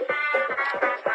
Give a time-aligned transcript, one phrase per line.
[0.00, 1.11] Thank you.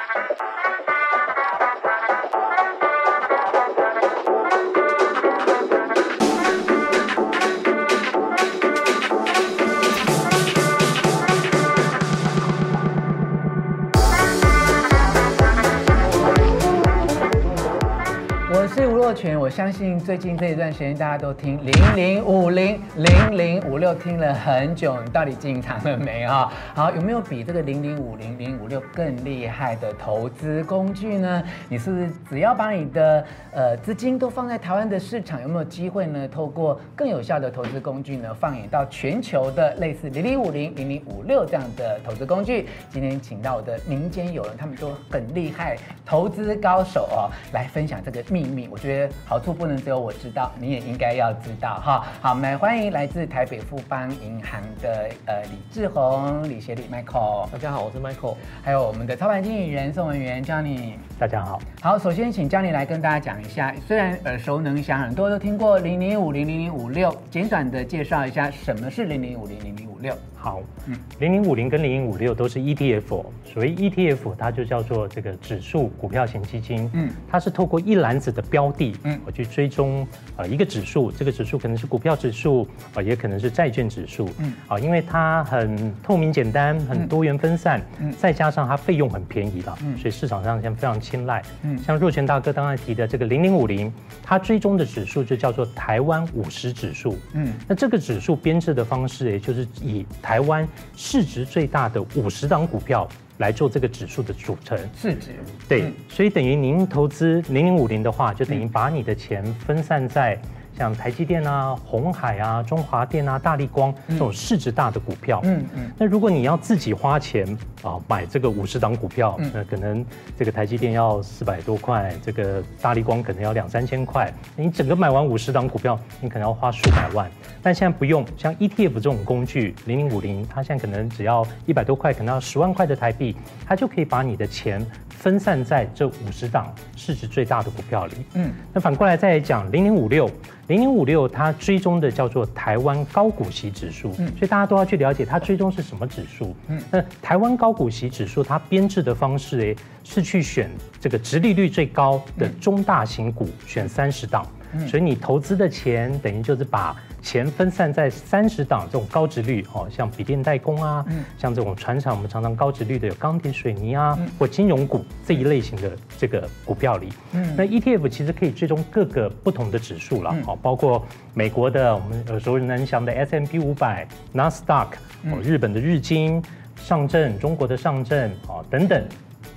[19.07, 26.51] 我相信最近这一段时间大家都听零零五零零零五六听了很久，你到底进场了没啊？
[26.75, 31.41] 好，有没有比这个零零五零零五六更厉害的投资工具呢？
[31.69, 36.27] 你是不是只要把你的呃资金都放在台湾的市场，有没有机会呢？
[36.27, 42.67] 透过更有效的投资工具呢，放眼到全球的类似零零五零零零五六这样的投资工具？
[42.89, 48.67] 今天请到我的民间友人，他们都很厉害，投资高手哦，来分享这个秘密。
[48.69, 49.37] 我觉得好。
[49.37, 52.03] 好处不能只有我知道，你也应该要知道哈。
[52.23, 57.47] 好，我们欢迎来自台北富邦银行的呃李志宏、李协理 Michael。
[57.51, 58.35] 大家好，我是 Michael。
[58.63, 60.93] 还有我们的操盘经理人宋文元 Johnny。
[61.19, 61.59] 大家好。
[61.83, 70.15] 好，首先请 Johnny 来跟大家讲一下，虽然耳熟能详，很多都听过零零五零零零五六，简短的介绍一下什么是零零五零零零五六。
[70.39, 103.07] 好，嗯，零零五零跟零零五六都是 ETF，所谓 ETF，它就叫做这个指数股票型基金，嗯，它是透过一篮子的标的，嗯，我去追踪呃一个指数，这个指数可能是股票指数，啊，也可能是债券指数，嗯，啊，因为它很透明简单，很多元分散，嗯，再加上它费用很便宜了，嗯，所以市场上现在非常青睐，嗯，像若泉大哥刚才提的这个零零五零，它追踪的指数就叫做台湾五十指数，嗯，那这个指数编制的方式，也就是以台湾市值最大的五十档股票
[103.37, 104.77] 来做这个指数的组成。
[104.95, 105.29] 市值
[105.69, 110.37] 对，所以等于您投资零零五零的话，就等于把你的钱分散在。
[110.77, 117.45] 像台积电啊、红海啊、中华电啊、大力光这种市值大的股票，嗯嗯，那如果你要自己花钱
[117.81, 120.05] 啊买这个五十档股票，那可能
[120.37, 127.27] 这个台积电要四百多块，这个大力光可能要两三千块，你整个买完五十档股票，你可能要花数百万。
[127.63, 133.35] 但现在不用，像 ETF 这种工具，零零五零，它现在可能只要一百多块，可能要十万块的台币，
[133.65, 134.85] 它就可以把你的钱
[135.27, 138.13] 分散在这五十档市值最大的股票里。
[138.35, 140.31] 嗯，那反过来再来讲零零五六。
[140.67, 154.47] 零零五六，它追踪的叫做台湾高股息指数，嗯，所以大家都要去了解它追踪是什么指数，嗯，那台湾高股息指数它编制的方式，诶，是去选这个殖利率最高的中大型股，选三十档，
[154.87, 156.95] 所以你投资的钱等于就是把。
[157.21, 167.09] 钱分散在三十档这种高值率哦，像笔电代工啊，嗯、像这种船厂，我们常常高值率的有钢铁、水泥啊，嗯、或金融股这一类型的这个股票里。
[167.33, 176.41] 嗯，那 ETF 其实可以追踪各个不同的指数了，哦、嗯，包括美国的我们耳熟能详的 S M P 五百、纳斯达克，哦，日本的日经、
[176.75, 179.03] 上证、中国的上证哦等等。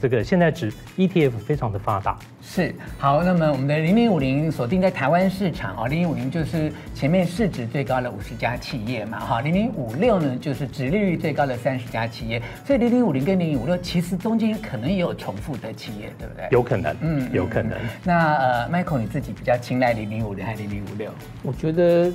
[0.00, 3.22] 这个现在指 ETF 非常的发达，是好。
[3.22, 16.49] 那么我们的零零五零锁定在台湾市场啊，零零五零就是前面市值最高的五十家企业嘛，哈，零零五六呢就是殖利率最高的三十家企业，所以零零五零跟零零五六其实中间可能也有重复的企业，对不对？
[16.50, 17.78] 有可能，嗯，有可能。
[18.03, 21.11] 那呃，Michael 你自己比较青睐零零五零还是零零五六？
[21.43, 22.11] 我觉得。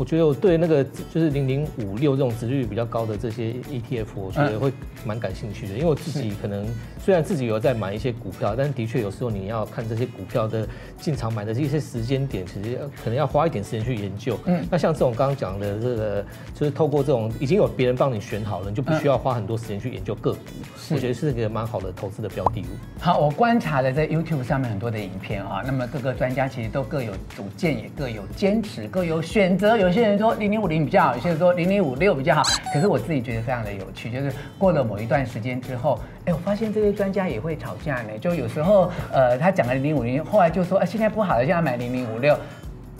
[0.00, 4.72] 我觉得我对那个就是零零五六这种值率比较高的这些 ETF，我觉得会
[5.04, 5.74] 蛮感兴趣的。
[5.74, 6.64] 因为我自己可能
[6.98, 10.66] 虽然自己有在买一些股票，但的确有时候你要看这些股票的
[10.98, 14.38] 进场买的这些时间点，其实可能要花一点时间去研究。
[14.46, 16.24] 嗯，那像这种刚刚讲的这个，
[16.54, 20.38] 就是透过这种已经有别人帮你选好了，你就不需要花很多时间去研究个股。
[20.92, 22.64] 我觉得是一个蛮好的投资的标的物。
[22.98, 29.76] 好，我观察了在 YouTube 上面很多的影片啊，那么各个专家其实都各有主见，也各有坚持，各有选择。
[29.76, 32.44] 有有些人说零零五零比较好，有些人说零零五六比较好。
[32.72, 38.10] 可是我自己觉得非常的有趣，就是过了某一段时间之后，哎，我发现这些专家也会吵架呢。
[38.20, 42.38] 就有时候，呃，他讲了零零五零，后来就说，哎，现在不好了，现在买零零五六。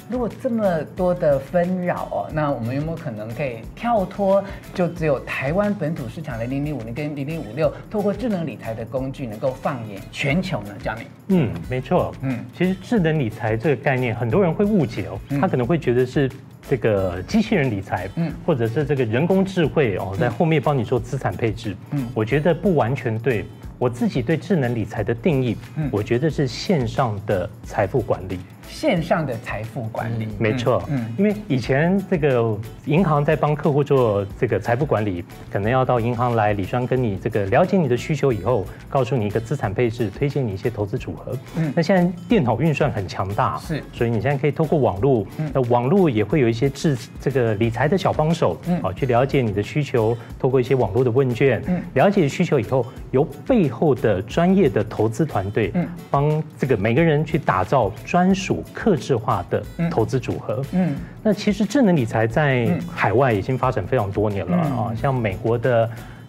[0.08, 4.42] 如果这么多的纷扰哦，那我们有没有可能可以跳脱，
[4.74, 10.74] 就只有台湾本土市场的零零五零跟零零五六，透过智能理财的工具，能够放眼全球呢？
[10.80, 10.98] 这样。
[11.28, 12.12] 嗯，没错。
[12.22, 16.28] 嗯，其实智能理财这个概念，很多人会误解哦，他可能会觉得是
[16.68, 21.76] 这个机器人理财，嗯，或者是这个人工智慧哦，在后面帮你做资产配置。
[21.92, 23.44] 嗯，我觉得不完全对。
[23.78, 28.38] 我自己对智能理财的定义，嗯，我觉得是线上的财富管理。
[28.70, 30.28] 线上的财富管理。
[30.38, 32.56] 没错，嗯，因为以前这个
[32.86, 41.36] 银行在帮客户做这个财富管理，可能要到银行来，理专跟你这个了解你的需求以后，告诉你一个资产配置，推荐你一些投资组合。
[41.56, 58.59] 嗯，那现在电脑运算很强大，是，所以你现在可以透过网络，那网络也会有一些智这个理财的小帮手，嗯，啊，去了解你的需求，透过一些网络的问卷，嗯，了解需求以后，由背后的专业的投资团队，嗯，帮这个每个人去打造专属。
[58.72, 65.88] 客制化的投资组合，嗯，那其实智能理财在海外已经发展非常多年了啊，像美国的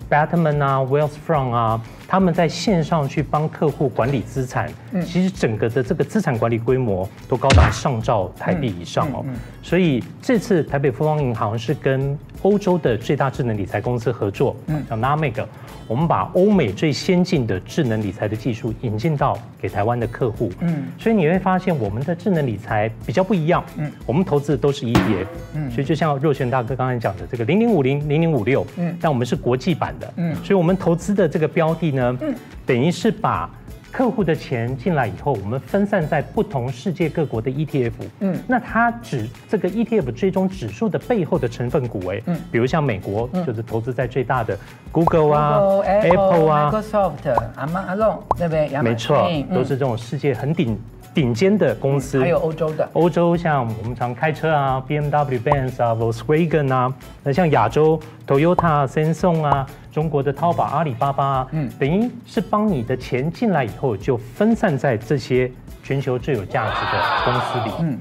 [0.09, 1.81] Betterment 啊，Wealthfront 啊。
[2.07, 4.69] 他们在线上去帮客户管理资产，
[5.05, 9.23] 其实整个的这个资产管理规模都高达上兆台币以上哦。
[9.63, 15.45] 所以这次台北富邦银行是跟欧洲的最大智能理财公司合作，嗯叫 Namig，
[15.87, 20.51] 我们把欧美最先进的智能理财的技术引进到给台湾的客户。
[20.61, 23.63] 嗯，所以你会发现我们的智能理财比较不一样。
[23.77, 25.27] 嗯，我们投资的都是 ETF。
[25.53, 30.13] 嗯，所以就像若权大哥刚才讲的这个零零五零零零五六，嗯，但我们是国际版的。
[30.17, 32.17] 嗯，所以我们投资的这个标的呢。
[32.21, 32.35] 嗯，
[32.65, 33.49] 等于是把
[33.91, 37.91] 客户的钱进来以后，我们分散在不同世界各国的 ETF。
[38.21, 44.57] 嗯，那它指这个 ETF 追踪指数的背后的成分股，哎，嗯，比如像美国就是投资在最大的
[44.91, 48.81] Google 啊、Apple 啊、Microsoft、Amazon，对不对？
[48.81, 50.79] 没错，都是这种世界很顶
[51.13, 52.19] 顶尖的公司。
[52.21, 56.93] 还有欧洲的，欧洲像我们常开车啊，BMW、Benz 啊、Volkswagen 啊，
[57.23, 59.67] 那像亚洲 Toyota、Samsung 啊。
[59.91, 65.51] 中国的淘宝、阿里巴巴，嗯，等于是帮你的钱进来以后，就分散在这些
[65.83, 67.99] 全球最有价值的公司里，嗯，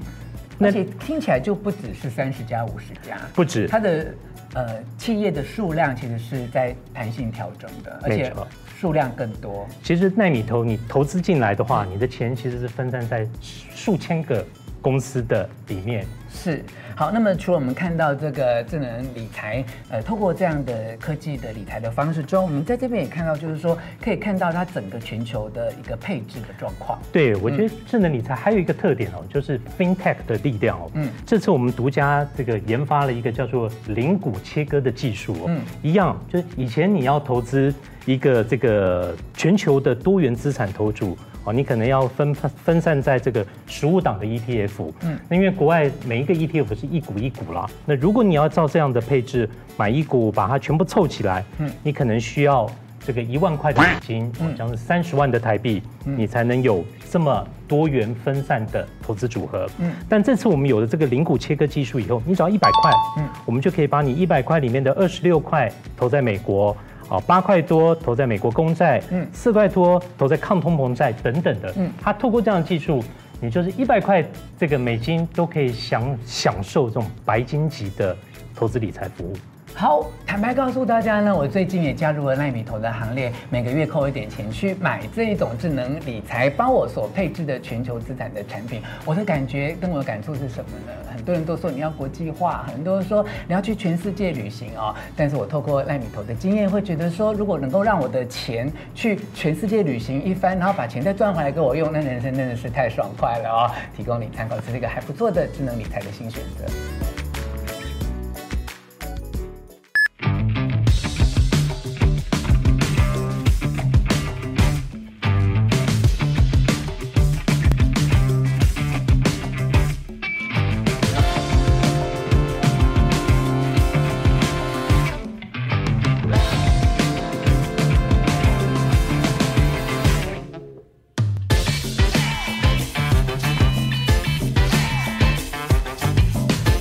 [0.59, 4.07] 而且听起来就不只是三十家、五十家，不止，它的
[4.53, 8.33] 呃企业的数量其实是在弹性调整的，而且
[8.79, 9.67] 数量更多。
[9.83, 13.27] 其实奈米投你投资进来的话，你的钱其实是分散在
[13.75, 14.45] 数千个
[14.81, 16.05] 公司的理念。
[16.29, 16.63] 是。
[16.93, 26.99] 好，那么除了我们看到这个智能理财，呃，透过这样的科技的理财的方式中，我们在这边也看到，就是说可以看到它整个全球的一个配置的状况。
[27.11, 30.91] 对，我觉得智能理财还有一个特点哦，就是 FinTech 的力量哦。
[30.93, 35.45] 嗯，这次我们独家这个研发了一个叫做零股切割的技术哦。
[35.47, 37.73] 嗯，一样，就是以前你要投资
[38.05, 41.17] 一个这个全球的多元资产投组。
[41.43, 52.69] 哦，你可能要分分散在这个十五档的 ETF，嗯，那因为国外每一个 ETF 是一股一股啦，那如果你要照这样的配置买一股，把它全部凑起来，嗯，你可能需要
[53.03, 66.77] 这个一万块的美金，嗯，将近三十万的台币，嗯，你才能有这么多元分散的投资组合，嗯，但这次我们有了这个零股切割技术以后，你只要一百块，嗯，我们就可以把你一百块里面的二十六块投在美国。
[67.11, 73.03] 哦，八块多投在美国公债，嗯，四块多投在抗通膨债等等的，嗯，它透过这样的技术，
[73.41, 74.25] 你就是一百块
[74.57, 78.15] 这个美金都可以享享受这种白金级的
[78.55, 79.33] 投资理财服务。
[79.73, 88.79] 好，坦白告诉大家呢，我最近也加入了赖米投的行列，每个月扣一点钱去买这一种智能理财帮我所配置的全球资产的产品。
[89.05, 90.93] 我的感觉跟我的感触是什么呢？
[91.11, 94.93] 很多人都说你要国际化，很多人说你要去全世界旅行哦。
[95.15, 103.71] 但是我透过赖米投的经验，会觉得说，如果能够让我的钱去全世界旅行一番，然后把钱再赚回来给我用，那人生真的是太爽快了哦。
[103.97, 106.65] 提供你参考，这是一个还不错的智能理财的新选择。